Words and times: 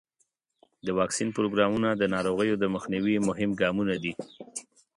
د 0.85 0.87
واکسین 0.99 1.29
پروګرامونه 1.37 1.89
د 1.95 2.03
ناروغیو 2.13 2.55
د 2.59 2.65
مخنیوي 2.75 3.15
مهم 3.27 3.49
ګامونه 3.61 3.95
دي. 4.03 4.13